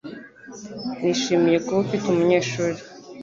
[0.99, 2.79] Nishimiye kuba ufite umunyeshuri.